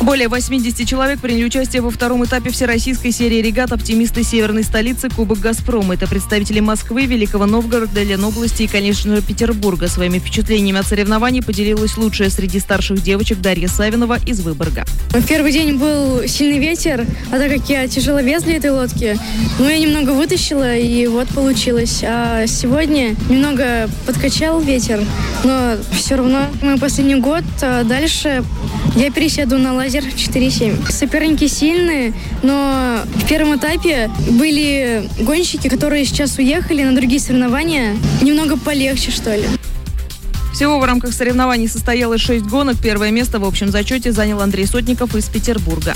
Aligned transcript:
Более 0.00 0.28
80 0.28 0.88
человек 0.88 1.20
приняли 1.20 1.44
участие 1.44 1.82
во 1.82 1.90
втором 1.90 2.24
этапе 2.24 2.50
всероссийской 2.50 3.12
серии 3.12 3.42
регат 3.42 3.70
«Оптимисты 3.70 4.22
северной 4.22 4.64
столицы 4.64 5.10
Кубок 5.10 5.40
Газпрома». 5.40 5.92
Это 5.92 6.08
представители 6.08 6.60
Москвы, 6.60 7.04
Великого 7.04 7.44
Новгорода, 7.44 8.02
Ленобласти 8.02 8.62
и, 8.62 8.66
конечно, 8.66 9.20
Петербурга. 9.20 9.88
Своими 9.88 10.18
впечатлениями 10.18 10.80
от 10.80 10.86
соревнований 10.86 11.42
поделилась 11.42 11.98
лучшая 11.98 12.30
среди 12.30 12.60
старших 12.60 13.02
девочек 13.02 13.42
Дарья 13.42 13.68
Савинова 13.68 14.18
из 14.26 14.40
Выборга. 14.40 14.86
В 15.10 15.26
первый 15.26 15.52
день 15.52 15.76
был 15.76 16.26
сильный 16.26 16.58
ветер, 16.58 17.06
а 17.30 17.38
так 17.38 17.52
как 17.52 17.68
я 17.68 17.86
тяжеловес 17.86 18.42
для 18.44 18.56
этой 18.56 18.70
лодки, 18.70 19.18
ну, 19.58 19.68
я 19.68 19.78
немного 19.78 20.10
вытащила, 20.12 20.76
и 20.76 21.06
вот 21.08 21.28
получилось. 21.28 22.02
А 22.02 22.46
сегодня 22.46 23.16
немного 23.28 23.90
подкачал 24.06 24.62
ветер, 24.62 25.04
но 25.44 25.74
все 25.92 26.14
равно 26.16 26.46
мой 26.62 26.78
последний 26.78 27.16
год. 27.16 27.44
А 27.60 27.84
дальше 27.84 28.42
я 28.96 29.10
пересяду 29.10 29.58
на 29.58 29.74
лазер 29.74 30.02
4.7. 30.02 30.90
Соперники 30.90 31.46
сильные, 31.46 32.12
но 32.42 33.00
в 33.14 33.28
первом 33.28 33.56
этапе 33.56 34.10
были 34.30 35.08
гонщики, 35.20 35.68
которые 35.68 36.04
сейчас 36.04 36.38
уехали 36.38 36.82
на 36.82 36.94
другие 36.94 37.20
соревнования. 37.20 37.96
Немного 38.20 38.56
полегче, 38.56 39.10
что 39.10 39.34
ли. 39.34 39.44
Всего 40.52 40.78
в 40.78 40.84
рамках 40.84 41.12
соревнований 41.12 41.68
состоялось 41.68 42.20
шесть 42.20 42.44
гонок. 42.44 42.76
Первое 42.82 43.10
место 43.10 43.38
в 43.38 43.44
общем 43.44 43.70
зачете 43.70 44.12
занял 44.12 44.40
Андрей 44.40 44.66
Сотников 44.66 45.14
из 45.14 45.26
Петербурга. 45.28 45.94